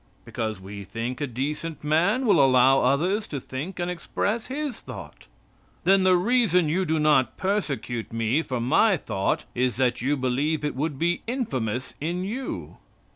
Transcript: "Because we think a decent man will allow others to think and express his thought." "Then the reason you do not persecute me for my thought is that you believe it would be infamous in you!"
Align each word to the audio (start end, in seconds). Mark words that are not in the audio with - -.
"Because 0.25 0.59
we 0.59 0.83
think 0.83 1.21
a 1.21 1.27
decent 1.27 1.83
man 1.83 2.25
will 2.25 2.43
allow 2.43 2.81
others 2.81 3.27
to 3.27 3.39
think 3.39 3.79
and 3.79 3.91
express 3.91 4.47
his 4.47 4.79
thought." 4.79 5.27
"Then 5.83 6.01
the 6.01 6.17
reason 6.17 6.67
you 6.67 6.85
do 6.85 6.97
not 6.97 7.37
persecute 7.37 8.11
me 8.11 8.41
for 8.41 8.59
my 8.59 8.97
thought 8.97 9.45
is 9.53 9.75
that 9.75 10.01
you 10.01 10.17
believe 10.17 10.65
it 10.65 10.75
would 10.75 10.97
be 10.97 11.21
infamous 11.27 11.93
in 12.01 12.23
you!" 12.23 12.77